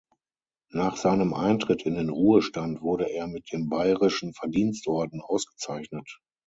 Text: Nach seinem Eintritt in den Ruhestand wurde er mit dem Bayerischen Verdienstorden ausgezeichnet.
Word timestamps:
Nach 0.71 0.97
seinem 0.97 1.35
Eintritt 1.35 1.83
in 1.83 1.93
den 1.93 2.09
Ruhestand 2.09 2.81
wurde 2.81 3.07
er 3.11 3.27
mit 3.27 3.51
dem 3.53 3.69
Bayerischen 3.69 4.33
Verdienstorden 4.33 5.21
ausgezeichnet. 5.21 6.17